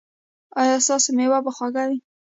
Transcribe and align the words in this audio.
ایا 0.61 0.75
ستاسو 0.85 1.09
میوه 1.17 1.39
به 1.45 1.51
خوږه 1.55 1.83
وي؟ 1.89 1.99